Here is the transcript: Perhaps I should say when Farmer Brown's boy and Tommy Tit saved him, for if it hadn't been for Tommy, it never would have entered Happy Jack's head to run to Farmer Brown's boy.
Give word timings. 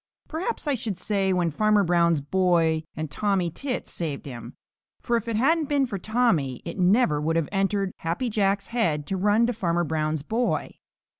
Perhaps 0.27 0.67
I 0.67 0.73
should 0.73 0.97
say 0.97 1.31
when 1.31 1.51
Farmer 1.51 1.83
Brown's 1.83 2.21
boy 2.21 2.85
and 2.95 3.11
Tommy 3.11 3.51
Tit 3.51 3.87
saved 3.87 4.25
him, 4.25 4.55
for 4.99 5.15
if 5.15 5.27
it 5.27 5.35
hadn't 5.35 5.69
been 5.69 5.85
for 5.85 5.99
Tommy, 5.99 6.59
it 6.65 6.79
never 6.79 7.21
would 7.21 7.35
have 7.35 7.49
entered 7.51 7.91
Happy 7.97 8.27
Jack's 8.27 8.69
head 8.69 9.05
to 9.05 9.15
run 9.15 9.45
to 9.45 9.53
Farmer 9.53 9.83
Brown's 9.83 10.23
boy. 10.23 10.79